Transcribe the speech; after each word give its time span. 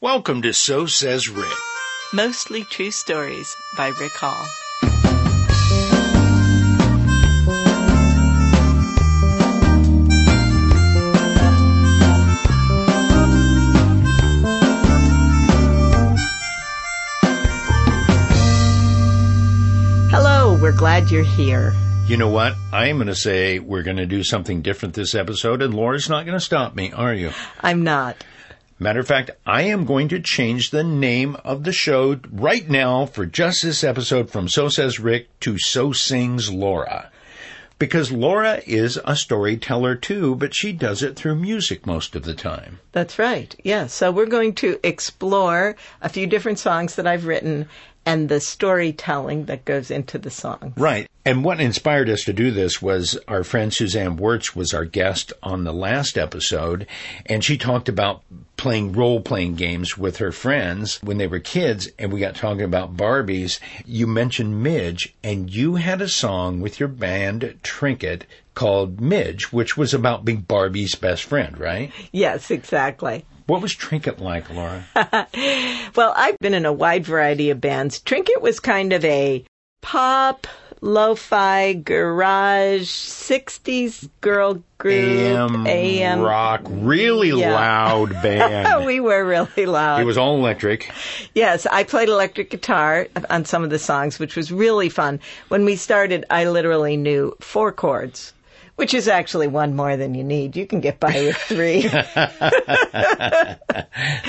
Welcome 0.00 0.42
to 0.42 0.52
So 0.52 0.86
Says 0.86 1.28
Rick. 1.28 1.50
Mostly 2.12 2.62
True 2.62 2.92
Stories 2.92 3.56
by 3.76 3.88
Rick 3.88 4.12
Hall. 4.12 4.46
Hello, 20.12 20.56
we're 20.62 20.70
glad 20.70 21.10
you're 21.10 21.24
here. 21.24 21.74
You 22.06 22.16
know 22.16 22.30
what? 22.30 22.54
I 22.72 22.86
am 22.86 22.98
going 22.98 23.08
to 23.08 23.16
say 23.16 23.58
we're 23.58 23.82
going 23.82 23.96
to 23.96 24.06
do 24.06 24.22
something 24.22 24.62
different 24.62 24.94
this 24.94 25.16
episode, 25.16 25.60
and 25.60 25.74
Laura's 25.74 26.08
not 26.08 26.24
going 26.24 26.38
to 26.38 26.44
stop 26.44 26.76
me, 26.76 26.92
are 26.92 27.12
you? 27.12 27.32
I'm 27.60 27.82
not. 27.82 28.24
Matter 28.80 29.00
of 29.00 29.08
fact, 29.08 29.32
I 29.44 29.62
am 29.62 29.84
going 29.84 30.06
to 30.08 30.20
change 30.20 30.70
the 30.70 30.84
name 30.84 31.36
of 31.44 31.64
the 31.64 31.72
show 31.72 32.20
right 32.30 32.68
now 32.68 33.06
for 33.06 33.26
just 33.26 33.62
this 33.62 33.82
episode 33.82 34.30
from 34.30 34.48
So 34.48 34.68
Says 34.68 35.00
Rick 35.00 35.40
to 35.40 35.58
So 35.58 35.90
Sings 35.90 36.52
Laura. 36.52 37.10
Because 37.80 38.12
Laura 38.12 38.62
is 38.66 38.96
a 39.04 39.16
storyteller 39.16 39.96
too, 39.96 40.36
but 40.36 40.54
she 40.54 40.72
does 40.72 41.02
it 41.02 41.16
through 41.16 41.34
music 41.34 41.86
most 41.86 42.14
of 42.14 42.22
the 42.22 42.34
time. 42.34 42.78
That's 42.92 43.18
right. 43.18 43.52
Yeah. 43.64 43.88
So 43.88 44.12
we're 44.12 44.26
going 44.26 44.54
to 44.56 44.78
explore 44.84 45.74
a 46.00 46.08
few 46.08 46.28
different 46.28 46.60
songs 46.60 46.94
that 46.94 47.06
I've 47.06 47.26
written 47.26 47.68
and 48.08 48.30
the 48.30 48.40
storytelling 48.40 49.44
that 49.44 49.66
goes 49.66 49.90
into 49.90 50.16
the 50.16 50.30
songs. 50.30 50.72
Right. 50.78 51.10
And 51.26 51.44
what 51.44 51.60
inspired 51.60 52.08
us 52.08 52.24
to 52.24 52.32
do 52.32 52.50
this 52.50 52.80
was 52.80 53.18
our 53.28 53.44
friend 53.44 53.70
Suzanne 53.70 54.16
Wirtz 54.16 54.56
was 54.56 54.72
our 54.72 54.86
guest 54.86 55.34
on 55.42 55.64
the 55.64 55.74
last 55.74 56.16
episode, 56.16 56.86
and 57.26 57.44
she 57.44 57.58
talked 57.58 57.86
about 57.86 58.22
playing 58.56 58.92
role 58.92 59.20
playing 59.20 59.56
games 59.56 59.98
with 59.98 60.16
her 60.16 60.32
friends 60.32 60.98
when 61.02 61.18
they 61.18 61.26
were 61.26 61.38
kids, 61.38 61.90
and 61.98 62.10
we 62.10 62.18
got 62.18 62.34
talking 62.34 62.62
about 62.62 62.96
Barbies. 62.96 63.60
You 63.84 64.06
mentioned 64.06 64.62
Midge, 64.62 65.14
and 65.22 65.52
you 65.52 65.74
had 65.74 66.00
a 66.00 66.08
song 66.08 66.62
with 66.62 66.80
your 66.80 66.88
band 66.88 67.58
Trinket 67.62 68.24
called 68.54 69.02
Midge, 69.02 69.52
which 69.52 69.76
was 69.76 69.92
about 69.92 70.24
being 70.24 70.40
Barbie's 70.40 70.94
best 70.94 71.24
friend, 71.24 71.58
right? 71.58 71.92
Yes, 72.10 72.50
exactly. 72.50 73.26
What 73.48 73.62
was 73.62 73.74
Trinket 73.74 74.20
like, 74.20 74.50
Laura? 74.52 74.84
well, 75.96 76.12
I've 76.14 76.38
been 76.38 76.52
in 76.52 76.66
a 76.66 76.72
wide 76.72 77.06
variety 77.06 77.48
of 77.48 77.62
bands. 77.62 77.98
Trinket 77.98 78.42
was 78.42 78.60
kind 78.60 78.92
of 78.92 79.02
a 79.06 79.42
pop, 79.80 80.46
lo-fi, 80.82 81.72
garage, 81.72 82.90
60s 82.90 84.10
girl 84.20 84.62
group, 84.76 85.66
AM, 85.66 86.20
rock, 86.20 86.60
really 86.68 87.30
Yeah. 87.30 87.54
loud 87.54 88.10
band. 88.22 88.68
Oh, 88.70 88.84
we 88.84 89.00
were 89.00 89.24
really 89.24 89.64
loud. 89.64 90.02
it 90.02 90.04
was 90.04 90.18
all 90.18 90.36
electric. 90.36 90.90
Yes, 91.34 91.64
I 91.64 91.84
played 91.84 92.10
electric 92.10 92.50
guitar 92.50 93.08
on 93.30 93.46
some 93.46 93.64
of 93.64 93.70
the 93.70 93.78
songs, 93.78 94.18
which 94.18 94.36
was 94.36 94.52
really 94.52 94.90
fun. 94.90 95.20
When 95.48 95.64
we 95.64 95.76
started, 95.76 96.26
I 96.28 96.44
literally 96.50 96.98
knew 96.98 97.34
four 97.40 97.72
chords, 97.72 98.34
which 98.78 98.94
is 98.94 99.08
actually 99.08 99.48
one 99.48 99.74
more 99.74 99.96
than 99.96 100.14
you 100.14 100.22
need. 100.22 100.54
You 100.54 100.64
can 100.64 100.78
get 100.78 101.00
by 101.00 101.12
with 101.12 101.36
three. 101.36 101.90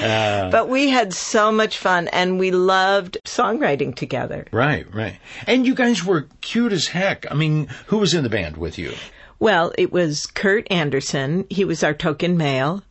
Uh, 0.02 0.50
but 0.50 0.70
we 0.70 0.90
had 0.90 1.14
so 1.14 1.52
much 1.52 1.78
fun 1.78 2.08
and 2.08 2.40
we 2.40 2.50
loved 2.52 3.18
songwriting 3.26 3.94
together. 3.94 4.46
Right, 4.52 4.92
right. 4.94 5.18
And 5.46 5.66
you 5.66 5.76
guys 5.76 6.04
were 6.04 6.28
cute 6.42 6.74
as 6.74 6.88
heck. 6.88 7.30
I 7.30 7.36
mean, 7.36 7.68
who 7.88 7.98
was 7.98 8.14
in 8.14 8.24
the 8.24 8.30
band 8.30 8.58
with 8.58 8.78
you? 8.78 8.94
Well, 9.40 9.72
it 9.78 9.92
was 9.92 10.26
Kurt 10.26 10.70
Anderson. 10.72 11.46
He 11.50 11.66
was 11.66 11.84
our 11.84 11.94
token 11.94 12.38
male, 12.38 12.84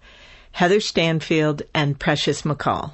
Heather 0.53 0.81
Stanfield, 0.81 1.62
and 1.75 1.98
Precious 1.98 2.43
McCall. 2.43 2.93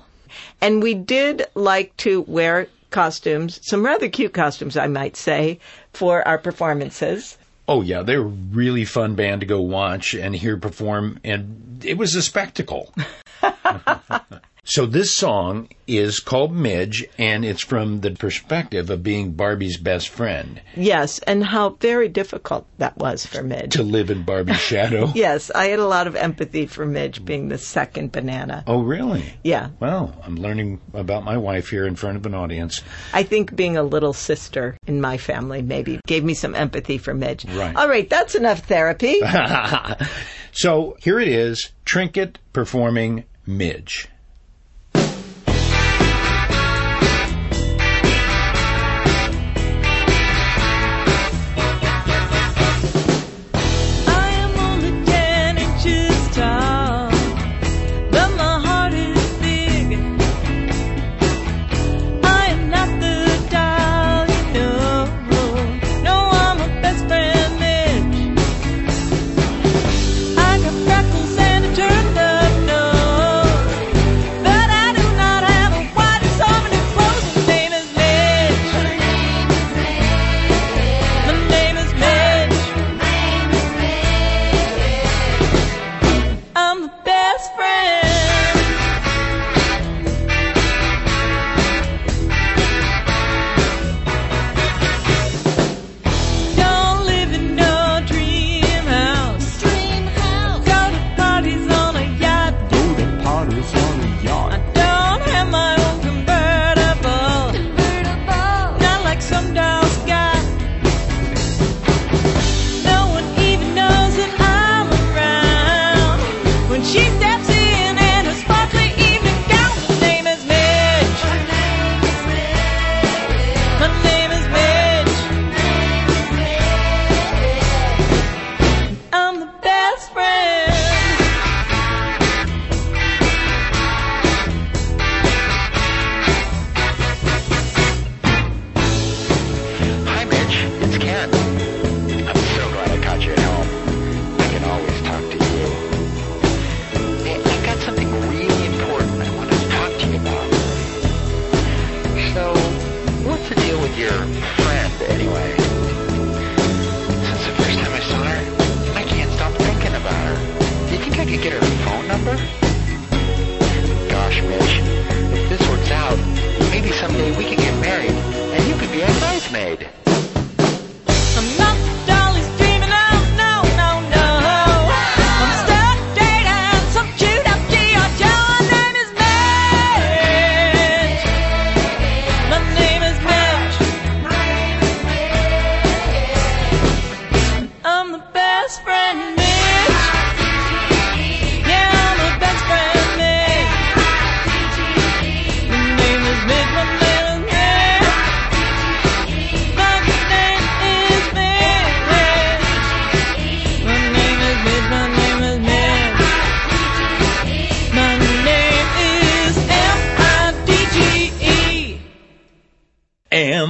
And 0.61 0.83
we 0.83 0.95
did 0.95 1.47
like 1.55 1.97
to 1.99 2.23
wear 2.23 2.69
costumes, 2.91 3.61
some 3.63 3.85
rather 3.85 4.09
cute 4.09 4.33
costumes, 4.33 4.77
I 4.77 4.87
might 4.87 5.17
say, 5.17 5.59
for 5.93 6.27
our 6.27 6.39
performances. 6.39 7.37
Oh 7.67 7.81
yeah, 7.83 8.03
they 8.03 8.19
were 8.19 8.27
a 8.27 8.29
really 8.29 8.85
fun 8.85 9.15
band 9.15 9.41
to 9.41 9.47
go 9.47 9.61
watch 9.61 10.15
and 10.15 10.35
hear 10.35 10.57
perform, 10.57 11.19
and 11.25 11.83
it 11.85 11.97
was 11.97 12.15
a 12.15 12.23
spectacle. 12.23 12.95
so 14.65 14.87
this 14.87 15.15
song 15.15 15.69
is 15.87 16.21
called 16.21 16.53
Midge, 16.53 17.05
and 17.19 17.45
it's 17.45 17.63
from 17.63 18.01
the 18.01 18.13
perspective 18.13 18.89
of 18.89 19.03
being 19.03 19.33
Barbie's 19.33 19.77
best 19.77 20.09
friend 20.09 20.61
Yes, 20.75 21.19
and 21.21 21.45
how 21.45 21.71
very 21.81 22.09
difficult 22.09 22.67
that 22.79 22.97
was 22.97 23.27
for 23.27 23.43
Midge. 23.43 23.73
to 23.75 23.83
live 23.83 24.11
in 24.11 24.23
Barbie's 24.23 24.59
shadow. 24.61 25.13
Yes, 25.15 25.51
I 25.55 25.67
had 25.67 25.79
a 25.79 25.87
lot 25.87 26.07
of 26.07 26.17
empathy 26.17 26.67
for 26.67 26.87
Midge 26.87 27.25
being 27.25 27.49
the 27.49 27.59
second 27.59 28.13
banana. 28.13 28.65
Oh 28.67 28.81
really? 28.81 29.25
Yeah, 29.45 29.69
Well, 29.81 30.15
I'm 30.25 30.37
learning 30.37 30.81
about 30.95 31.25
my 31.25 31.37
wife 31.37 31.69
here 31.69 31.87
in 31.87 31.95
front 31.97 32.17
of 32.17 32.25
an 32.25 32.35
audience. 32.35 32.81
I 33.13 33.23
think 33.23 33.55
being 33.55 33.77
a 33.77 33.83
little 33.83 34.15
sister 34.15 34.77
in 34.87 35.01
my 35.01 35.19
family 35.19 35.61
maybe 35.61 36.01
gave 36.07 36.25
me 36.25 36.33
some 36.35 36.55
empathy 36.55 36.97
for 36.99 37.13
Midge. 37.13 37.45
Right. 37.45 37.77
All 37.77 37.89
right, 37.89 38.09
that's 38.09 38.35
enough 38.35 38.67
therapy. 38.67 39.21
so 40.53 40.97
here 41.01 41.19
it 41.21 41.29
is, 41.29 41.71
Trinket 41.85 42.39
performing 42.53 43.25
Midge. 43.47 44.09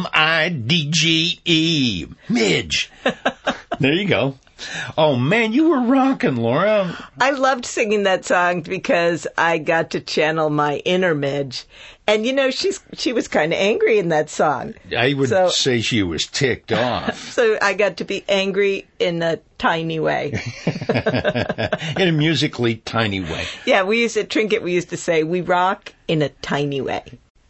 M 0.04 0.10
I 0.12 0.48
D 0.50 0.88
G 0.90 1.40
E. 1.44 2.06
Midge. 2.28 2.90
there 3.80 3.92
you 3.92 4.06
go. 4.06 4.38
Oh 4.96 5.16
man, 5.16 5.52
you 5.52 5.68
were 5.70 5.80
rocking, 5.80 6.36
Laura. 6.36 6.96
I 7.20 7.30
loved 7.30 7.66
singing 7.66 8.04
that 8.04 8.24
song 8.24 8.62
because 8.62 9.26
I 9.36 9.58
got 9.58 9.90
to 9.90 10.00
channel 10.00 10.48
my 10.48 10.76
inner 10.84 11.14
Midge. 11.14 11.64
And 12.06 12.24
you 12.24 12.32
know, 12.32 12.50
she's 12.50 12.80
she 12.94 13.12
was 13.12 13.28
kind 13.28 13.52
of 13.52 13.58
angry 13.58 13.98
in 13.98 14.08
that 14.10 14.30
song. 14.30 14.74
I 14.96 15.14
would 15.14 15.28
So- 15.28 15.48
say 15.48 15.80
she 15.80 16.02
was 16.02 16.26
ticked 16.26 16.72
off 16.72 17.18
So 17.32 17.58
I 17.60 17.74
got 17.74 17.96
to 17.98 18.04
be 18.04 18.24
angry 18.28 18.86
in 18.98 19.22
a 19.22 19.38
tiny 19.58 19.98
way. 20.00 20.32
in 20.88 22.08
a 22.08 22.12
musically 22.12 22.76
tiny 22.76 23.20
way. 23.20 23.44
yeah, 23.66 23.82
we 23.82 24.02
used 24.02 24.16
at 24.16 24.28
Trinket 24.30 24.62
we 24.62 24.72
used 24.72 24.90
to 24.90 24.96
say 24.96 25.24
we 25.24 25.40
rock 25.40 25.92
in 26.08 26.22
a 26.22 26.28
tiny 26.28 26.80
way. 26.80 27.04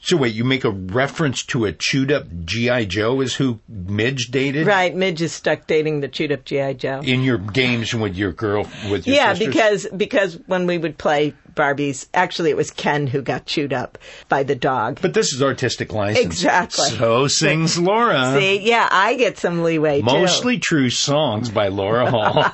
So 0.04 0.18
wait, 0.18 0.34
you 0.34 0.44
make 0.44 0.64
a 0.64 0.70
reference 0.70 1.42
to 1.44 1.64
a 1.64 1.72
chewed 1.72 2.12
up 2.12 2.26
GI 2.44 2.84
Joe 2.84 3.22
is 3.22 3.34
who 3.34 3.60
Midge 3.66 4.26
dated 4.30 4.66
Right, 4.66 4.94
Midge 4.94 5.22
is 5.22 5.32
stuck 5.32 5.66
dating 5.66 6.00
the 6.00 6.08
chewed 6.08 6.30
up 6.30 6.44
GI 6.44 6.74
Joe. 6.74 7.00
in 7.02 7.22
your 7.22 7.38
games 7.38 7.94
with 7.94 8.14
your 8.14 8.30
girl 8.32 8.68
with 8.90 9.06
your 9.06 9.16
Yeah, 9.16 9.32
sisters? 9.32 9.46
because 9.48 9.86
because 9.96 10.38
when 10.46 10.66
we 10.66 10.76
would 10.76 10.98
play 10.98 11.32
Barbies, 11.54 12.06
actually 12.12 12.50
it 12.50 12.56
was 12.56 12.70
Ken 12.70 13.06
who 13.06 13.22
got 13.22 13.46
chewed 13.46 13.72
up 13.72 13.96
by 14.28 14.42
the 14.42 14.54
dog. 14.54 14.98
But 15.00 15.14
this 15.14 15.32
is 15.32 15.42
artistic 15.42 15.90
license. 15.94 16.22
Exactly. 16.26 16.90
So 16.90 17.26
sings 17.26 17.78
Laura. 17.78 18.34
See, 18.38 18.58
yeah, 18.60 18.86
I 18.90 19.14
get 19.14 19.38
some 19.38 19.62
leeway 19.62 20.00
too. 20.00 20.04
Mostly 20.04 20.58
true 20.58 20.90
songs 20.90 21.48
by 21.48 21.68
Laura 21.68 22.10
Hall. 22.10 22.44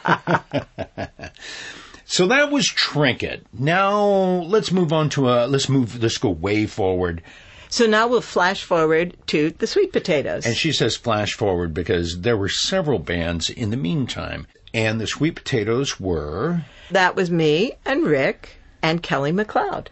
so 2.11 2.27
that 2.27 2.51
was 2.51 2.67
Trinket. 2.67 3.47
Now 3.53 4.01
let's 4.03 4.73
move 4.73 4.93
on 4.93 5.11
to 5.11 5.29
a 5.29 5.47
let's 5.47 5.69
move 5.69 6.03
let's 6.03 6.19
go 6.19 6.31
way 6.31 6.67
forward. 6.67 7.23
So 7.69 7.87
now 7.87 8.09
we'll 8.09 8.21
flash 8.21 8.65
forward 8.65 9.17
to 9.29 9.51
the 9.53 9.67
sweet 9.69 9.93
potatoes. 9.93 10.45
And 10.45 10.57
she 10.57 10.73
says 10.73 10.97
flash 10.97 11.35
forward 11.35 11.73
because 11.73 12.23
there 12.23 12.37
were 12.37 12.49
several 12.49 12.99
bands 12.99 13.49
in 13.49 13.71
the 13.71 13.77
meantime. 13.77 14.49
And 14.75 15.01
the 15.01 15.07
Sweet 15.07 15.37
Potatoes 15.37 16.01
were 16.01 16.63
that 16.91 17.15
was 17.15 17.31
me 17.31 17.75
and 17.85 18.05
Rick 18.05 18.57
and 18.83 19.03
Kelly 19.03 19.31
McLeod. 19.31 19.87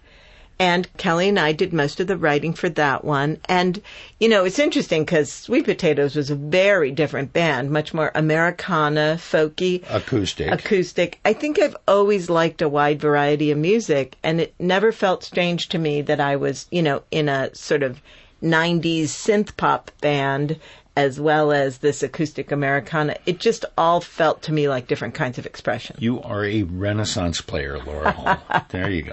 And 0.59 0.89
Kelly 0.97 1.29
and 1.29 1.39
I 1.39 1.53
did 1.53 1.73
most 1.73 2.01
of 2.01 2.07
the 2.07 2.17
writing 2.17 2.53
for 2.53 2.69
that 2.71 3.05
one. 3.05 3.39
And, 3.49 3.81
you 4.19 4.29
know, 4.29 4.45
it's 4.45 4.59
interesting 4.59 5.05
because 5.05 5.31
Sweet 5.31 5.65
Potatoes 5.65 6.17
was 6.17 6.31
a 6.31 6.35
very 6.35 6.91
different 6.91 7.33
band, 7.33 7.71
much 7.71 7.95
more 7.95 8.11
Americana, 8.15 9.17
folky, 9.19 9.85
acoustic. 9.89 10.51
acoustic. 10.51 11.21
I 11.25 11.33
think 11.33 11.59
I've 11.59 11.77
always 11.87 12.29
liked 12.29 12.63
a 12.63 12.69
wide 12.69 13.01
variety 13.01 13.51
of 13.51 13.59
music, 13.59 14.17
and 14.23 14.41
it 14.41 14.55
never 14.59 14.91
felt 14.91 15.23
strange 15.23 15.69
to 15.69 15.79
me 15.79 16.03
that 16.03 16.21
I 16.21 16.37
was, 16.37 16.67
you 16.71 16.83
know, 16.83 17.03
in 17.11 17.29
a 17.29 17.55
sort 17.55 17.83
of 17.83 18.03
90s 18.43 19.05
synth 19.05 19.57
pop 19.57 19.91
band 20.01 20.59
as 20.97 21.21
well 21.21 21.53
as 21.53 21.79
this 21.79 22.03
acoustic 22.03 22.51
Americana. 22.51 23.15
It 23.25 23.39
just 23.39 23.65
all 23.77 24.01
felt 24.01 24.43
to 24.43 24.53
me 24.53 24.69
like 24.69 24.89
different 24.89 25.15
kinds 25.15 25.39
of 25.39 25.47
expression. 25.47 25.95
you 26.01 26.21
are 26.23 26.45
a 26.45 26.65
renaissance 26.65 27.41
player, 27.41 27.79
Laura 27.79 28.11
Hall. 28.11 28.65
there 28.71 28.91
you 28.91 29.03
go. 29.03 29.13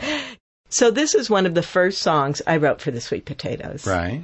So 0.69 0.91
this 0.91 1.15
is 1.15 1.29
one 1.29 1.45
of 1.45 1.53
the 1.53 1.63
first 1.63 1.99
songs 2.01 2.41
I 2.47 2.57
wrote 2.57 2.81
for 2.81 2.91
the 2.91 3.01
Sweet 3.01 3.25
Potatoes. 3.25 3.85
Right. 3.87 4.23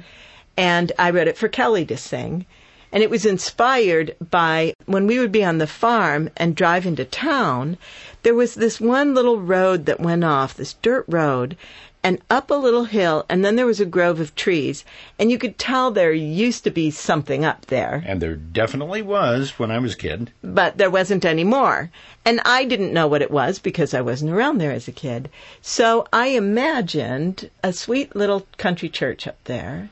and 0.56 0.92
I 0.98 1.10
wrote 1.10 1.28
it 1.28 1.38
for 1.38 1.48
Kelly 1.48 1.84
to 1.86 1.96
sing. 1.96 2.46
And 2.92 3.02
it 3.02 3.08
was 3.08 3.24
inspired 3.24 4.14
by 4.30 4.74
when 4.84 5.06
we 5.06 5.18
would 5.18 5.32
be 5.32 5.42
on 5.44 5.56
the 5.56 5.66
farm 5.66 6.28
and 6.36 6.54
drive 6.54 6.84
into 6.84 7.06
town, 7.06 7.78
there 8.22 8.34
was 8.34 8.54
this 8.54 8.78
one 8.78 9.14
little 9.14 9.40
road 9.40 9.86
that 9.86 9.98
went 9.98 10.24
off, 10.24 10.54
this 10.54 10.74
dirt 10.74 11.06
road, 11.08 11.56
and 12.04 12.20
up 12.30 12.50
a 12.50 12.54
little 12.54 12.84
hill, 12.84 13.24
and 13.28 13.44
then 13.44 13.56
there 13.56 13.66
was 13.66 13.80
a 13.80 13.86
grove 13.86 14.18
of 14.20 14.34
trees, 14.34 14.84
and 15.18 15.30
you 15.30 15.38
could 15.38 15.56
tell 15.58 15.90
there 15.90 16.12
used 16.12 16.64
to 16.64 16.70
be 16.70 16.90
something 16.90 17.44
up 17.44 17.66
there 17.66 18.02
And 18.06 18.20
there 18.20 18.34
definitely 18.34 19.02
was 19.02 19.58
when 19.58 19.70
I 19.70 19.78
was 19.78 19.94
a 19.94 19.96
kid. 19.96 20.32
but 20.42 20.78
there 20.78 20.90
wasn't 20.90 21.24
any 21.24 21.44
more. 21.44 21.90
And 22.24 22.40
I 22.44 22.64
didn't 22.64 22.92
know 22.92 23.06
what 23.08 23.22
it 23.22 23.30
was 23.30 23.58
because 23.58 23.94
I 23.94 24.00
wasn't 24.00 24.32
around 24.32 24.58
there 24.58 24.72
as 24.72 24.88
a 24.88 24.92
kid. 24.92 25.30
So 25.60 26.06
I 26.12 26.28
imagined 26.28 27.50
a 27.62 27.72
sweet 27.72 28.14
little 28.16 28.46
country 28.58 28.88
church 28.88 29.26
up 29.26 29.42
there. 29.44 29.90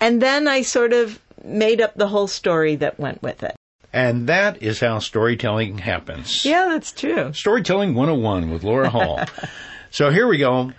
And 0.00 0.20
then 0.20 0.46
I 0.48 0.62
sort 0.62 0.92
of 0.92 1.18
made 1.42 1.80
up 1.80 1.94
the 1.94 2.08
whole 2.08 2.26
story 2.26 2.76
that 2.76 2.98
went 3.00 3.22
with 3.22 3.42
it. 3.42 3.54
And 3.92 4.26
that 4.28 4.62
is 4.62 4.80
how 4.80 4.98
storytelling 4.98 5.78
happens. 5.78 6.44
Yeah, 6.44 6.66
that's 6.68 6.92
true. 6.92 7.32
Storytelling 7.32 7.94
101 7.94 8.50
with 8.50 8.62
Laura 8.62 8.90
Hall. 8.90 9.20
so 9.90 10.10
here 10.10 10.26
we 10.28 10.36
go. 10.36 10.72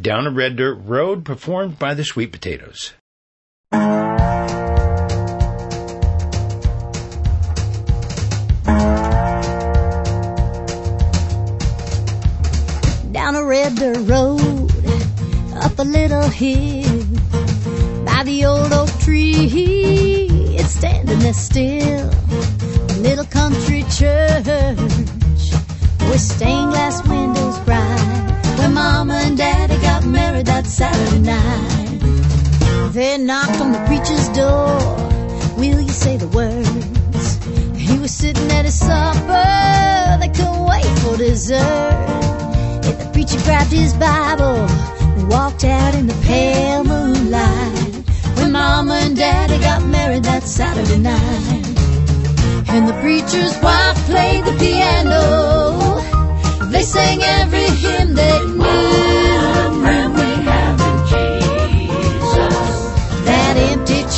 Down 0.00 0.26
a 0.26 0.30
Red 0.30 0.56
Dirt 0.56 0.78
Road, 0.84 1.24
performed 1.24 1.78
by 1.78 1.94
the 1.94 2.04
Sweet 2.04 2.30
Potatoes. 2.30 2.94
down 13.28 13.34
a 13.34 13.44
red 13.44 13.74
dirt 13.74 13.98
road, 14.08 14.70
up 15.56 15.78
a 15.78 15.82
little 15.82 16.28
hill, 16.30 17.04
by 18.06 18.22
the 18.24 18.44
old 18.46 18.72
oak 18.72 18.88
tree, 19.00 20.56
it's 20.56 20.70
standing 20.70 21.18
there 21.18 21.34
still. 21.34 22.08
A 22.90 22.96
little 23.02 23.26
country 23.26 23.82
church 23.90 24.46
with 26.08 26.20
stained 26.20 26.70
glass 26.70 27.06
windows 27.06 27.58
bright, 27.66 27.87
mama 28.78 29.14
and 29.26 29.36
daddy 29.36 29.76
got 29.88 30.04
married 30.04 30.46
that 30.46 30.64
Saturday 30.66 31.22
night. 31.36 31.98
They 32.92 33.18
knocked 33.18 33.60
on 33.60 33.70
the 33.72 33.82
preacher's 33.88 34.28
door. 34.40 34.78
Will 35.60 35.80
you 35.88 35.96
say 36.04 36.16
the 36.16 36.30
words? 36.38 37.26
He 37.86 37.98
was 37.98 38.12
sitting 38.22 38.50
at 38.58 38.64
his 38.64 38.78
supper. 38.88 39.48
They 40.22 40.30
couldn't 40.36 40.64
wait 40.72 40.90
for 41.02 41.16
dessert. 41.16 41.98
And 42.86 42.96
the 43.02 43.08
preacher 43.12 43.40
grabbed 43.46 43.72
his 43.72 43.94
Bible 43.94 44.60
and 45.16 45.28
walked 45.28 45.64
out 45.64 45.94
in 45.94 46.06
the 46.06 46.18
pale 46.30 46.84
moonlight. 46.84 47.94
When 48.36 48.52
mama 48.52 48.94
and 49.06 49.16
daddy 49.16 49.58
got 49.58 49.80
married 49.96 50.24
that 50.30 50.44
Saturday 50.44 51.00
night. 51.14 51.66
And 52.74 52.82
the 52.90 52.96
preacher's 53.04 53.54
wife 53.66 53.98
played 54.10 54.44
the 54.44 54.54
piano. 54.62 55.22
They 56.72 56.82
sang 56.82 57.20
every 57.22 57.68
hymn 57.82 58.14
they 58.14 58.38
knew. 58.46 58.67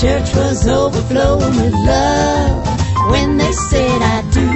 Church 0.01 0.35
was 0.35 0.67
overflowing 0.67 1.57
with 1.57 1.75
love 1.75 3.11
when 3.11 3.37
they 3.37 3.53
said, 3.53 4.01
I 4.01 4.23
do, 4.31 4.49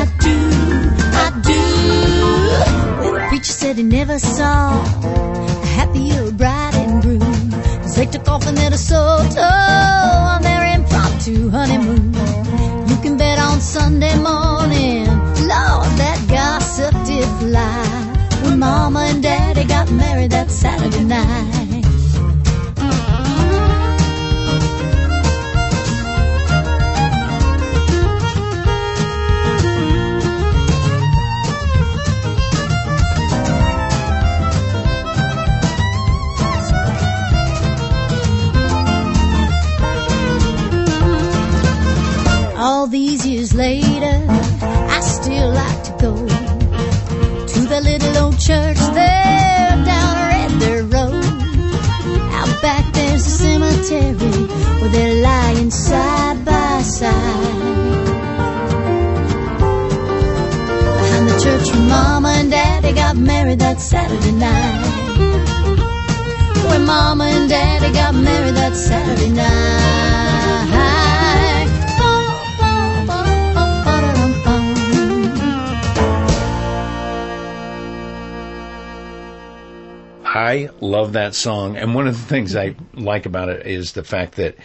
I 0.00 0.02
do, 0.24 0.38
I 1.24 1.28
do. 1.50 1.62
Well, 3.02 3.12
the 3.12 3.26
preacher 3.28 3.52
said 3.52 3.76
he 3.76 3.82
never 3.82 4.18
saw 4.18 4.80
a 4.80 5.66
happier 5.66 6.30
bride 6.30 6.74
and 6.76 7.02
groom. 7.02 7.50
Cause 7.82 7.96
they 7.96 8.06
took 8.06 8.26
off 8.26 8.46
in 8.46 8.56
Soto 8.78 9.42
on 9.42 10.40
their 10.40 10.64
impromptu 10.76 11.50
honeymoon. 11.50 12.14
You 12.88 12.96
can 13.02 13.18
bet 13.18 13.38
on 13.38 13.60
Sunday 13.60 14.16
morning, 14.16 15.04
Lord, 15.52 15.90
that 16.00 16.24
gossip 16.26 16.94
did 17.04 17.28
fly. 17.38 17.84
When 18.42 18.60
mama 18.60 19.00
and 19.10 19.22
daddy 19.22 19.64
got 19.64 19.90
married 19.90 20.30
that 20.30 20.50
Saturday 20.50 21.04
night. 21.04 21.53
They're 55.64 55.70
side 55.70 56.44
by 56.44 56.82
side. 56.82 57.64
Behind 60.98 61.28
the 61.28 61.40
church 61.42 61.72
where 61.72 61.88
mama 61.88 62.28
and 62.28 62.50
daddy 62.50 62.92
got 62.92 63.16
married 63.16 63.60
that 63.60 63.80
Saturday 63.80 64.32
night. 64.32 64.84
Where 66.68 66.80
mama 66.80 67.24
and 67.24 67.48
daddy 67.48 67.92
got 67.92 68.14
married 68.14 68.54
that 68.54 68.76
Saturday 68.76 69.30
night. 69.30 69.94
I 80.36 80.68
love 80.80 81.12
that 81.12 81.34
song. 81.34 81.76
And 81.76 81.94
one 81.94 82.08
of 82.08 82.14
the 82.14 82.26
things 82.26 82.56
I 82.56 82.74
like 82.92 83.24
about 83.24 83.48
it 83.48 83.66
is 83.66 83.92
the 83.92 84.02
fact 84.02 84.34
that, 84.34 84.56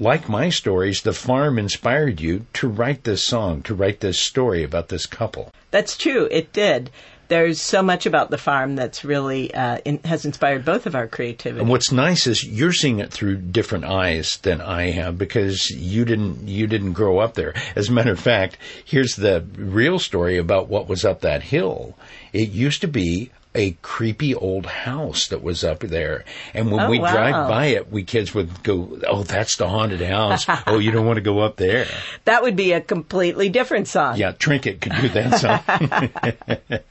like 0.00 0.28
my 0.28 0.48
stories, 0.50 1.02
the 1.02 1.12
farm 1.12 1.58
inspired 1.58 2.20
you 2.20 2.46
to 2.54 2.68
write 2.68 3.04
this 3.04 3.24
song, 3.24 3.62
to 3.62 3.74
write 3.74 4.00
this 4.00 4.20
story 4.20 4.62
about 4.62 4.88
this 4.88 5.06
couple. 5.06 5.52
That's 5.70 5.96
true. 5.96 6.28
It 6.30 6.52
did. 6.52 6.90
There's 7.28 7.60
so 7.60 7.82
much 7.82 8.06
about 8.06 8.30
the 8.30 8.38
farm 8.38 8.74
that's 8.74 9.04
really 9.04 9.52
uh, 9.52 9.78
in, 9.84 9.98
has 10.04 10.24
inspired 10.24 10.64
both 10.64 10.86
of 10.86 10.94
our 10.94 11.06
creativity. 11.06 11.60
And 11.60 11.68
what's 11.68 11.92
nice 11.92 12.26
is 12.26 12.42
you're 12.42 12.72
seeing 12.72 13.00
it 13.00 13.12
through 13.12 13.36
different 13.36 13.84
eyes 13.84 14.38
than 14.38 14.62
I 14.62 14.90
have 14.92 15.18
because 15.18 15.68
you 15.68 16.06
didn't 16.06 16.48
you 16.48 16.66
didn't 16.66 16.94
grow 16.94 17.18
up 17.18 17.34
there. 17.34 17.54
As 17.76 17.90
a 17.90 17.92
matter 17.92 18.12
of 18.12 18.18
fact, 18.18 18.56
here's 18.82 19.16
the 19.16 19.44
real 19.56 19.98
story 19.98 20.38
about 20.38 20.68
what 20.68 20.88
was 20.88 21.04
up 21.04 21.20
that 21.20 21.42
hill. 21.42 21.98
It 22.32 22.48
used 22.48 22.80
to 22.80 22.88
be 22.88 23.30
a 23.54 23.72
creepy 23.82 24.34
old 24.34 24.66
house 24.66 25.28
that 25.28 25.42
was 25.42 25.64
up 25.64 25.80
there. 25.80 26.24
And 26.54 26.70
when 26.70 26.80
Oh, 26.80 26.90
we 26.90 26.98
wow. 26.98 27.10
drive 27.12 27.48
by 27.48 27.66
it, 27.66 27.90
we 27.90 28.04
kids 28.04 28.34
would 28.34 28.62
go, 28.62 29.00
"Oh, 29.06 29.22
that's 29.22 29.56
the 29.56 29.68
haunted 29.68 30.00
house. 30.02 30.46
oh, 30.66 30.78
you 30.78 30.90
don't 30.90 31.06
want 31.06 31.16
to 31.16 31.22
go 31.22 31.40
up 31.40 31.56
there." 31.56 31.86
that 32.24 32.42
would 32.42 32.56
be 32.56 32.72
a 32.72 32.80
completely 32.80 33.48
different 33.48 33.88
song. 33.88 34.16
Yeah, 34.16 34.32
Trinket 34.32 34.80
could 34.80 34.92
do 35.00 35.08
that 35.08 36.50
song. 36.58 36.80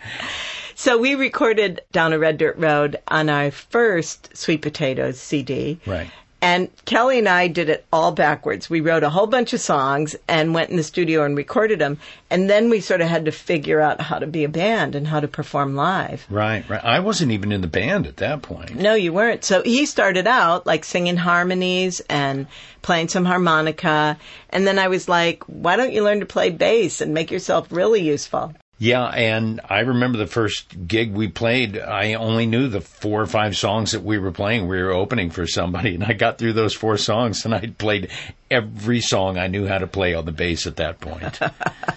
So 0.79 0.99
we 0.99 1.15
recorded 1.15 1.81
down 1.91 2.13
a 2.13 2.19
red 2.19 2.37
dirt 2.37 2.55
road 2.57 2.97
on 3.07 3.29
our 3.29 3.49
first 3.49 4.37
Sweet 4.37 4.61
Potatoes 4.61 5.19
CD. 5.19 5.79
Right. 5.87 6.07
And 6.41 6.69
Kelly 6.85 7.17
and 7.17 7.27
I 7.27 7.47
did 7.47 7.67
it 7.69 7.85
all 7.91 8.11
backwards. 8.11 8.69
We 8.69 8.79
wrote 8.79 9.03
a 9.03 9.09
whole 9.09 9.25
bunch 9.25 9.53
of 9.53 9.59
songs 9.59 10.15
and 10.27 10.53
went 10.53 10.69
in 10.69 10.77
the 10.77 10.83
studio 10.83 11.23
and 11.23 11.35
recorded 11.35 11.79
them. 11.79 11.97
And 12.29 12.47
then 12.47 12.69
we 12.69 12.79
sort 12.79 13.01
of 13.01 13.07
had 13.07 13.25
to 13.25 13.31
figure 13.31 13.81
out 13.81 14.01
how 14.01 14.19
to 14.19 14.27
be 14.27 14.43
a 14.43 14.49
band 14.49 14.93
and 14.93 15.07
how 15.07 15.19
to 15.19 15.27
perform 15.27 15.75
live. 15.75 16.25
right, 16.29 16.67
right. 16.69 16.83
I 16.83 16.99
wasn't 16.99 17.31
even 17.31 17.51
in 17.51 17.61
the 17.61 17.67
band 17.67 18.05
at 18.05 18.17
that 18.17 18.43
point. 18.43 18.75
No, 18.75 18.93
you 18.93 19.13
weren't. 19.13 19.43
So 19.43 19.63
he 19.63 19.85
started 19.87 20.27
out 20.27 20.67
like 20.67 20.85
singing 20.85 21.17
harmonies 21.17 22.01
and 22.01 22.45
playing 22.83 23.07
some 23.07 23.25
harmonica. 23.25 24.17
And 24.51 24.67
then 24.67 24.77
I 24.77 24.89
was 24.89 25.09
like, 25.09 25.43
why 25.45 25.75
don't 25.75 25.93
you 25.93 26.03
learn 26.03 26.19
to 26.19 26.25
play 26.27 26.51
bass 26.51 27.01
and 27.01 27.13
make 27.13 27.31
yourself 27.31 27.67
really 27.71 28.01
useful? 28.01 28.53
Yeah, 28.79 29.05
and 29.05 29.59
I 29.67 29.79
remember 29.79 30.19
the 30.19 30.27
first 30.27 30.87
gig 30.87 31.11
we 31.11 31.27
played, 31.27 31.79
I 31.79 32.13
only 32.13 32.45
knew 32.45 32.67
the 32.67 32.81
four 32.81 33.21
or 33.21 33.25
five 33.25 33.57
songs 33.57 33.93
that 33.93 34.03
we 34.03 34.19
were 34.19 34.31
playing. 34.31 34.67
We 34.67 34.81
were 34.81 34.91
opening 34.91 35.31
for 35.31 35.47
somebody, 35.47 35.95
and 35.95 36.03
I 36.03 36.13
got 36.13 36.37
through 36.37 36.53
those 36.53 36.75
four 36.75 36.97
songs, 36.97 37.43
and 37.43 37.55
I 37.55 37.67
played 37.77 38.09
every 38.51 39.01
song 39.01 39.37
I 39.37 39.47
knew 39.47 39.65
how 39.65 39.79
to 39.79 39.87
play 39.87 40.13
on 40.13 40.25
the 40.25 40.31
bass 40.31 40.67
at 40.67 40.75
that 40.75 40.99
point. 40.99 41.39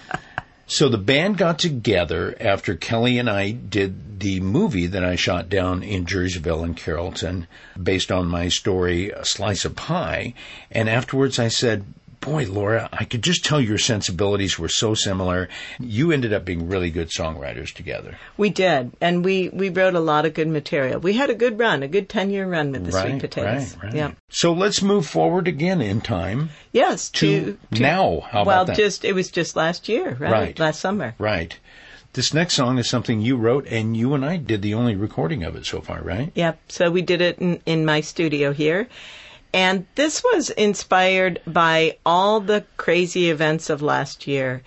so 0.65 0.89
the 0.89 0.97
band 0.97 1.37
got 1.37 1.59
together 1.59 2.35
after 2.39 2.75
Kelly 2.75 3.19
and 3.19 3.29
I 3.29 3.51
did 3.51 4.19
the 4.19 4.39
movie 4.39 4.87
that 4.87 5.03
I 5.03 5.15
shot 5.15 5.49
down 5.49 5.83
in 5.83 6.05
Jerseyville 6.05 6.63
and 6.63 6.77
Carrollton, 6.77 7.47
based 7.81 8.11
on 8.11 8.27
my 8.27 8.49
story, 8.49 9.11
A 9.11 9.25
Slice 9.25 9.65
of 9.65 9.75
Pie. 9.75 10.33
And 10.71 10.89
afterwards 10.89 11.37
I 11.37 11.47
said, 11.47 11.85
Boy, 12.21 12.45
Laura, 12.45 12.87
I 12.93 13.05
could 13.05 13.23
just 13.23 13.43
tell 13.43 13.59
your 13.59 13.79
sensibilities 13.79 14.59
were 14.59 14.69
so 14.69 14.93
similar. 14.93 15.49
You 15.79 16.11
ended 16.11 16.33
up 16.33 16.45
being 16.45 16.69
really 16.69 16.91
good 16.91 17.09
songwriters 17.09 17.73
together. 17.73 18.17
We 18.37 18.51
did. 18.51 18.91
And 19.01 19.25
we, 19.25 19.49
we 19.49 19.69
wrote 19.69 19.95
a 19.95 19.99
lot 19.99 20.25
of 20.25 20.35
good 20.35 20.47
material. 20.47 20.99
We 20.99 21.13
had 21.13 21.31
a 21.31 21.33
good 21.33 21.57
run, 21.57 21.81
a 21.81 21.87
good 21.87 22.09
10 22.09 22.29
year 22.29 22.47
run 22.47 22.71
with 22.71 22.85
the 22.85 22.91
Sweet 22.91 23.19
Potatoes. 23.19 23.75
right, 23.77 23.85
right. 23.85 23.93
Yeah. 23.95 24.11
So 24.29 24.53
let's 24.53 24.83
move 24.83 25.07
forward 25.07 25.47
again 25.47 25.81
in 25.81 25.99
time. 25.99 26.51
Yes. 26.71 27.09
To 27.09 27.57
now. 27.71 28.19
How 28.19 28.43
about 28.43 28.67
well, 28.67 28.75
just, 28.75 29.03
it 29.03 29.13
was 29.13 29.31
just 29.31 29.55
last 29.55 29.89
year, 29.89 30.15
right? 30.19 30.31
Right. 30.31 30.59
Last 30.59 30.79
summer. 30.79 31.15
Right. 31.17 31.57
This 32.13 32.33
next 32.33 32.55
song 32.55 32.77
is 32.77 32.89
something 32.89 33.21
you 33.21 33.37
wrote, 33.37 33.65
and 33.67 33.95
you 33.95 34.13
and 34.13 34.25
I 34.25 34.35
did 34.35 34.61
the 34.61 34.73
only 34.73 34.95
recording 34.95 35.43
of 35.43 35.55
it 35.55 35.65
so 35.65 35.79
far, 35.79 36.01
right? 36.01 36.31
Yep. 36.35 36.59
So 36.67 36.91
we 36.91 37.01
did 37.01 37.21
it 37.21 37.39
in, 37.39 37.61
in 37.65 37.85
my 37.85 38.01
studio 38.01 38.51
here. 38.51 38.89
And 39.53 39.85
this 39.95 40.23
was 40.23 40.49
inspired 40.51 41.41
by 41.45 41.97
all 42.05 42.39
the 42.39 42.65
crazy 42.77 43.29
events 43.29 43.69
of 43.69 43.81
last 43.81 44.27
year 44.27 44.63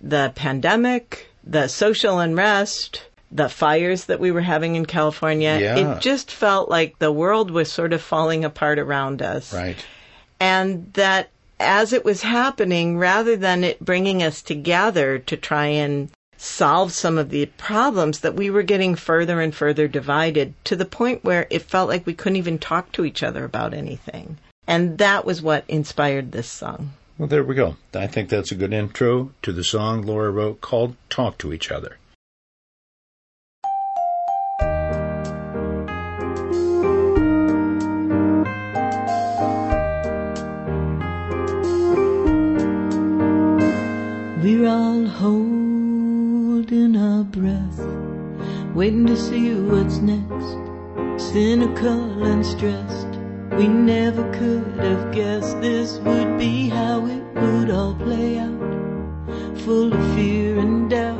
the 0.00 0.32
pandemic, 0.36 1.26
the 1.42 1.66
social 1.66 2.20
unrest, 2.20 3.02
the 3.32 3.48
fires 3.48 4.04
that 4.04 4.20
we 4.20 4.30
were 4.30 4.40
having 4.40 4.76
in 4.76 4.86
California. 4.86 5.58
Yeah. 5.60 5.76
It 5.76 6.00
just 6.00 6.30
felt 6.30 6.68
like 6.68 6.98
the 6.98 7.12
world 7.12 7.50
was 7.50 7.70
sort 7.70 7.92
of 7.92 8.00
falling 8.00 8.44
apart 8.44 8.78
around 8.78 9.22
us. 9.22 9.52
Right. 9.52 9.76
And 10.40 10.92
that 10.94 11.30
as 11.60 11.92
it 11.92 12.04
was 12.04 12.22
happening, 12.22 12.96
rather 12.98 13.36
than 13.36 13.64
it 13.64 13.80
bringing 13.80 14.22
us 14.22 14.42
together 14.42 15.18
to 15.18 15.36
try 15.36 15.66
and 15.66 16.10
solve 16.38 16.92
some 16.92 17.18
of 17.18 17.30
the 17.30 17.46
problems, 17.58 18.20
that 18.20 18.34
we 18.34 18.48
were 18.48 18.62
getting 18.62 18.94
further 18.94 19.40
and 19.40 19.54
further 19.54 19.88
divided 19.88 20.54
to 20.64 20.76
the 20.76 20.84
point 20.84 21.24
where 21.24 21.46
it 21.50 21.62
felt 21.62 21.88
like 21.88 22.06
we 22.06 22.14
couldn't 22.14 22.36
even 22.36 22.58
talk 22.58 22.92
to 22.92 23.04
each 23.04 23.22
other 23.22 23.44
about 23.44 23.74
anything. 23.74 24.38
And 24.66 24.98
that 24.98 25.24
was 25.24 25.42
what 25.42 25.64
inspired 25.68 26.32
this 26.32 26.48
song. 26.48 26.92
Well, 27.18 27.28
there 27.28 27.42
we 27.42 27.56
go. 27.56 27.76
I 27.92 28.06
think 28.06 28.28
that's 28.28 28.52
a 28.52 28.54
good 28.54 28.72
intro 28.72 29.32
to 29.42 29.52
the 29.52 29.64
song 29.64 30.02
Laura 30.02 30.30
wrote 30.30 30.60
called 30.60 30.94
Talk 31.10 31.38
to 31.38 31.52
Each 31.52 31.72
Other. 31.72 31.96
We're 44.40 44.68
all 44.68 45.06
holding 45.06 45.67
waiting 48.78 49.06
to 49.06 49.16
see 49.16 49.56
what's 49.56 49.98
next. 49.98 50.52
Cynical 51.32 52.22
and 52.22 52.46
stressed, 52.46 53.08
we 53.58 53.66
never 53.66 54.22
could 54.32 54.78
have 54.78 55.12
guessed 55.12 55.60
this 55.60 55.98
would 55.98 56.38
be 56.38 56.68
how 56.68 57.04
it 57.04 57.24
would 57.34 57.70
all 57.72 57.96
play 57.96 58.38
out. 58.38 59.58
Full 59.62 59.92
of 59.92 60.14
fear 60.14 60.60
and 60.60 60.88
doubt. 60.88 61.18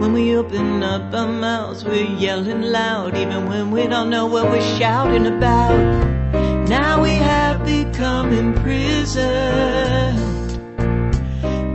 When 0.00 0.12
we 0.12 0.34
open 0.34 0.82
up 0.82 1.14
our 1.14 1.28
mouths, 1.28 1.84
we're 1.84 2.10
yelling 2.18 2.62
loud, 2.62 3.16
even 3.16 3.48
when 3.48 3.70
we 3.70 3.86
don't 3.86 4.10
know 4.10 4.26
what 4.26 4.50
we're 4.50 4.76
shouting 4.76 5.26
about. 5.26 5.78
Now 6.68 7.00
we 7.00 7.10
have 7.10 7.64
become 7.64 8.32
imprisoned 8.32 9.28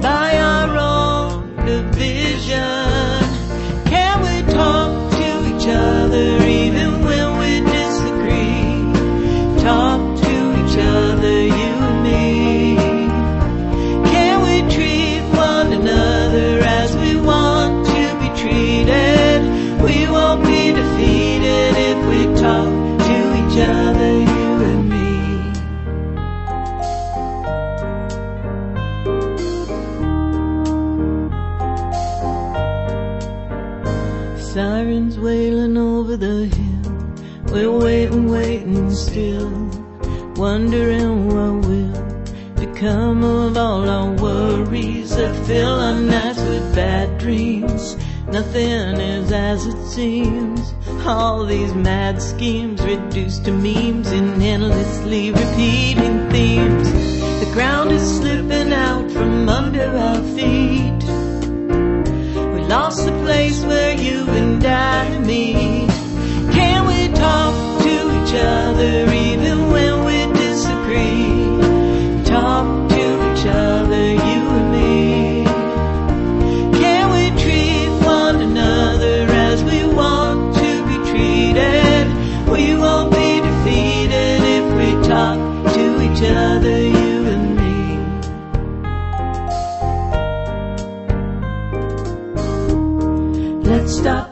by 0.01 0.37
our 0.37 0.77
own 0.77 1.55
division. 1.65 2.84
Let's 93.75 93.97
stop 93.97 94.31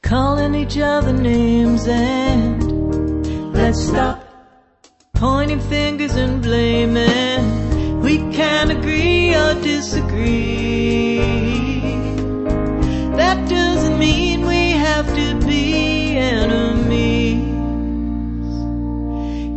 calling 0.00 0.54
each 0.54 0.78
other 0.78 1.12
names 1.12 1.86
and 1.86 3.52
let's 3.52 3.86
stop 3.86 4.24
pointing 5.12 5.60
fingers 5.60 6.14
and 6.14 6.40
blaming. 6.42 8.00
We 8.00 8.16
can 8.32 8.70
agree 8.70 9.34
or 9.34 9.52
disagree. 9.60 11.18
That 13.20 13.46
doesn't 13.46 13.98
mean 13.98 14.46
we 14.46 14.70
have 14.70 15.06
to 15.14 15.34
be 15.46 16.16
enemies. 16.16 17.44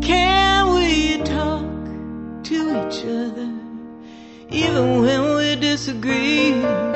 Can 0.06 0.74
we 0.76 1.24
talk 1.24 1.64
to 2.50 2.86
each 2.86 3.06
other 3.06 3.50
even 4.50 5.02
when 5.02 5.36
we 5.38 5.56
disagree? 5.56 6.89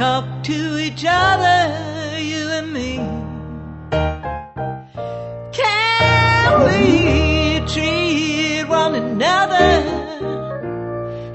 Talk 0.00 0.24
to 0.44 0.78
each 0.78 1.04
other, 1.06 2.18
you 2.18 2.48
and 2.48 2.72
me. 2.72 2.96
Can 5.52 6.64
we 6.64 7.60
treat 7.66 8.64
one 8.66 8.94
another 8.94 9.70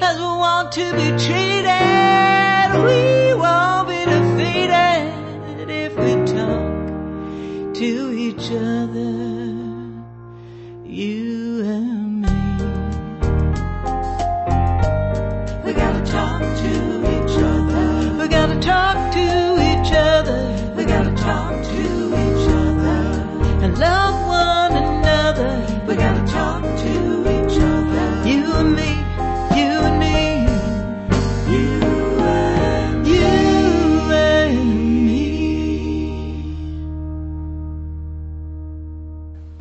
as 0.02 0.18
we 0.18 0.24
want 0.46 0.72
to 0.72 0.92
be 0.94 1.12
treated? 1.26 2.72
We 2.88 3.36
won't 3.36 3.88
be 3.88 4.02
defeated 4.04 5.70
if 5.70 5.96
we 5.96 6.16
talk 6.26 7.76
to 7.76 8.12
each 8.18 8.50
other, 8.50 9.05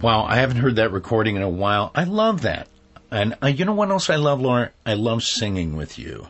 Wow, 0.05 0.27
I 0.27 0.37
haven't 0.37 0.59
heard 0.59 0.77
that 0.77 0.93
recording 0.93 1.37
in 1.37 1.41
a 1.41 1.49
while. 1.49 1.91
I 1.95 2.05
love 2.05 2.43
that. 2.43 2.69
And 3.11 3.39
uh, 3.43 3.47
you 3.47 3.65
know 3.65 3.73
what 3.73 3.89
else 3.89 4.11
I 4.11 4.17
love, 4.17 4.39
Laura? 4.39 4.71
I 4.85 4.93
love 4.93 5.23
singing 5.23 5.77
with 5.77 5.99
you. 5.99 6.27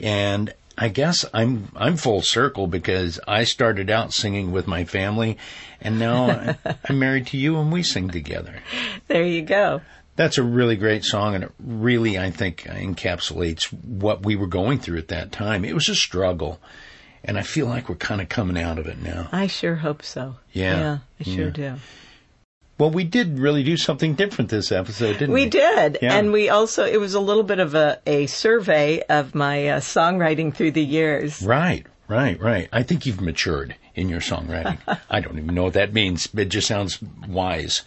And 0.00 0.52
I 0.76 0.88
guess 0.88 1.24
I'm 1.32 1.68
I'm 1.76 1.96
full 1.96 2.22
circle 2.22 2.66
because 2.66 3.20
I 3.28 3.44
started 3.44 3.88
out 3.88 4.12
singing 4.12 4.50
with 4.50 4.66
my 4.66 4.84
family, 4.84 5.38
and 5.80 6.00
now 6.00 6.56
I'm 6.88 6.98
married 6.98 7.28
to 7.28 7.36
you, 7.36 7.58
and 7.58 7.70
we 7.70 7.84
sing 7.84 8.08
together. 8.08 8.56
There 9.06 9.24
you 9.24 9.42
go. 9.42 9.80
That's 10.16 10.38
a 10.38 10.42
really 10.42 10.74
great 10.74 11.04
song, 11.04 11.36
and 11.36 11.44
it 11.44 11.52
really, 11.60 12.18
I 12.18 12.32
think, 12.32 12.64
encapsulates 12.64 13.66
what 13.72 14.24
we 14.24 14.34
were 14.34 14.48
going 14.48 14.80
through 14.80 14.98
at 14.98 15.06
that 15.08 15.30
time. 15.30 15.64
It 15.64 15.74
was 15.76 15.88
a 15.88 15.94
struggle, 15.94 16.58
and 17.22 17.38
I 17.38 17.42
feel 17.42 17.66
like 17.66 17.88
we're 17.88 17.94
kind 17.94 18.20
of 18.20 18.28
coming 18.28 18.60
out 18.60 18.80
of 18.80 18.88
it 18.88 19.00
now. 19.00 19.28
I 19.30 19.46
sure 19.46 19.76
hope 19.76 20.02
so. 20.02 20.34
Yeah. 20.52 20.80
Yeah, 20.80 20.98
I 21.20 21.22
sure 21.22 21.44
Yeah. 21.44 21.50
do. 21.50 21.74
Well, 22.78 22.90
we 22.90 23.02
did 23.02 23.40
really 23.40 23.64
do 23.64 23.76
something 23.76 24.14
different 24.14 24.50
this 24.50 24.70
episode, 24.70 25.18
didn't 25.18 25.34
we? 25.34 25.44
We 25.44 25.50
did. 25.50 25.98
Yeah. 26.00 26.14
And 26.14 26.32
we 26.32 26.48
also, 26.48 26.84
it 26.84 27.00
was 27.00 27.14
a 27.14 27.20
little 27.20 27.42
bit 27.42 27.58
of 27.58 27.74
a, 27.74 27.98
a 28.06 28.26
survey 28.26 29.02
of 29.08 29.34
my 29.34 29.68
uh, 29.68 29.80
songwriting 29.80 30.54
through 30.54 30.70
the 30.72 30.84
years. 30.84 31.42
Right, 31.42 31.86
right, 32.06 32.40
right. 32.40 32.68
I 32.72 32.84
think 32.84 33.04
you've 33.04 33.20
matured 33.20 33.74
in 33.96 34.08
your 34.08 34.20
songwriting. 34.20 34.78
I 35.10 35.20
don't 35.20 35.38
even 35.38 35.54
know 35.54 35.64
what 35.64 35.72
that 35.72 35.92
means. 35.92 36.28
It 36.32 36.50
just 36.50 36.68
sounds 36.68 37.02
wise. 37.26 37.82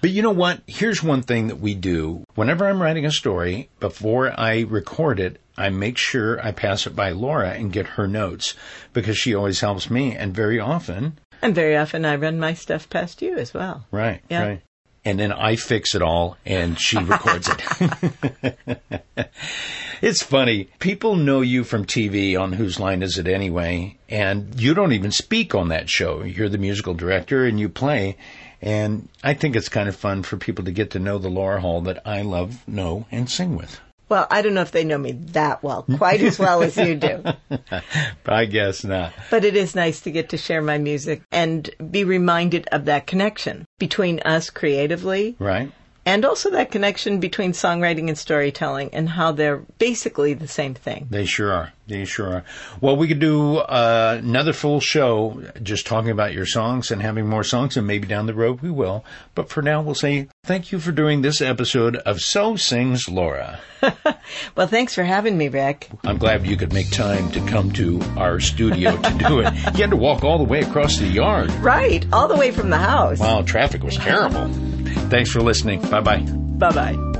But 0.00 0.08
you 0.08 0.22
know 0.22 0.30
what? 0.30 0.62
Here's 0.66 1.02
one 1.02 1.20
thing 1.20 1.48
that 1.48 1.60
we 1.60 1.74
do. 1.74 2.24
Whenever 2.34 2.66
I'm 2.66 2.80
writing 2.80 3.04
a 3.04 3.10
story, 3.10 3.68
before 3.78 4.32
I 4.40 4.60
record 4.62 5.20
it, 5.20 5.38
I 5.58 5.68
make 5.68 5.98
sure 5.98 6.40
I 6.42 6.52
pass 6.52 6.86
it 6.86 6.96
by 6.96 7.10
Laura 7.10 7.50
and 7.50 7.70
get 7.70 7.86
her 7.86 8.08
notes 8.08 8.54
because 8.94 9.18
she 9.18 9.34
always 9.34 9.60
helps 9.60 9.90
me. 9.90 10.16
And 10.16 10.34
very 10.34 10.58
often, 10.58 11.18
And 11.42 11.54
very 11.54 11.76
often 11.76 12.04
I 12.04 12.16
run 12.16 12.38
my 12.38 12.54
stuff 12.54 12.88
past 12.90 13.22
you 13.22 13.36
as 13.36 13.54
well. 13.54 13.86
right, 13.90 14.20
Yeah. 14.28 14.46
right. 14.46 14.62
And 15.02 15.18
then 15.18 15.32
I 15.32 15.56
fix 15.56 15.94
it 15.94 16.02
all 16.02 16.36
and 16.44 16.78
she 16.78 16.98
records 16.98 17.48
it. 17.48 18.58
it's 20.02 20.22
funny. 20.22 20.68
People 20.78 21.16
know 21.16 21.40
you 21.40 21.64
from 21.64 21.86
TV 21.86 22.38
on 22.38 22.52
Whose 22.52 22.78
Line 22.78 23.02
Is 23.02 23.16
It 23.16 23.26
Anyway? 23.26 23.96
And 24.10 24.60
you 24.60 24.74
don't 24.74 24.92
even 24.92 25.10
speak 25.10 25.54
on 25.54 25.68
that 25.68 25.88
show. 25.88 26.22
You're 26.22 26.50
the 26.50 26.58
musical 26.58 26.92
director 26.92 27.46
and 27.46 27.58
you 27.58 27.70
play. 27.70 28.18
And 28.60 29.08
I 29.24 29.32
think 29.32 29.56
it's 29.56 29.70
kind 29.70 29.88
of 29.88 29.96
fun 29.96 30.22
for 30.22 30.36
people 30.36 30.66
to 30.66 30.70
get 30.70 30.90
to 30.90 30.98
know 30.98 31.16
the 31.16 31.30
Laura 31.30 31.62
Hall 31.62 31.80
that 31.82 32.02
I 32.06 32.20
love, 32.20 32.68
know, 32.68 33.06
and 33.10 33.30
sing 33.30 33.56
with. 33.56 33.80
Well, 34.10 34.26
I 34.28 34.42
don't 34.42 34.54
know 34.54 34.60
if 34.60 34.72
they 34.72 34.84
know 34.84 34.98
me 34.98 35.12
that 35.12 35.62
well, 35.62 35.84
quite 35.96 36.20
as 36.20 36.36
well 36.36 36.62
as 36.62 36.76
you 36.76 36.96
do. 36.96 37.22
I 38.26 38.44
guess 38.44 38.82
not. 38.82 39.12
But 39.30 39.44
it 39.44 39.56
is 39.56 39.76
nice 39.76 40.00
to 40.00 40.10
get 40.10 40.30
to 40.30 40.36
share 40.36 40.60
my 40.60 40.78
music 40.78 41.22
and 41.30 41.70
be 41.90 42.02
reminded 42.02 42.66
of 42.72 42.86
that 42.86 43.06
connection 43.06 43.66
between 43.78 44.18
us 44.20 44.50
creatively 44.50 45.36
Right? 45.38 45.70
And 46.10 46.24
also 46.24 46.50
that 46.50 46.72
connection 46.72 47.20
between 47.20 47.52
songwriting 47.52 48.08
and 48.08 48.18
storytelling 48.18 48.90
and 48.92 49.08
how 49.08 49.30
they're 49.30 49.58
basically 49.78 50.34
the 50.34 50.48
same 50.48 50.74
thing. 50.74 51.06
They 51.08 51.24
sure 51.24 51.52
are. 51.52 51.72
They 51.86 52.04
sure 52.04 52.34
are. 52.34 52.44
Well, 52.80 52.96
we 52.96 53.06
could 53.06 53.20
do 53.20 53.58
uh, 53.58 54.18
another 54.20 54.52
full 54.52 54.80
show 54.80 55.40
just 55.62 55.86
talking 55.86 56.10
about 56.10 56.32
your 56.32 56.46
songs 56.46 56.90
and 56.90 57.00
having 57.00 57.28
more 57.28 57.44
songs, 57.44 57.76
and 57.76 57.86
maybe 57.86 58.08
down 58.08 58.26
the 58.26 58.34
road 58.34 58.60
we 58.60 58.72
will. 58.72 59.04
But 59.36 59.50
for 59.50 59.62
now, 59.62 59.82
we'll 59.82 59.94
say 59.94 60.26
thank 60.44 60.72
you 60.72 60.80
for 60.80 60.90
doing 60.90 61.22
this 61.22 61.40
episode 61.40 61.94
of 61.96 62.20
So 62.20 62.56
Sings 62.56 63.08
Laura. 63.08 63.60
Well, 64.54 64.66
thanks 64.66 64.94
for 64.94 65.02
having 65.02 65.36
me, 65.36 65.48
Rick. 65.48 65.88
I'm 66.04 66.18
glad 66.18 66.46
you 66.46 66.56
could 66.56 66.72
make 66.72 66.90
time 66.90 67.30
to 67.32 67.40
come 67.46 67.72
to 67.72 68.00
our 68.16 68.38
studio 68.38 68.96
to 68.96 69.14
do 69.18 69.40
it. 69.40 69.52
You 69.74 69.82
had 69.82 69.90
to 69.90 69.96
walk 69.96 70.22
all 70.22 70.38
the 70.38 70.44
way 70.44 70.60
across 70.60 70.98
the 70.98 71.06
yard. 71.06 71.50
Right, 71.54 72.06
all 72.12 72.28
the 72.28 72.36
way 72.36 72.50
from 72.52 72.70
the 72.70 72.78
house. 72.78 73.18
Wow, 73.18 73.42
traffic 73.42 73.82
was 73.82 73.96
terrible. 73.96 74.48
Thanks 75.10 75.30
for 75.30 75.40
listening. 75.40 75.80
Bye 75.90 76.00
bye. 76.00 76.20
Bye 76.58 76.72
bye. 76.72 77.19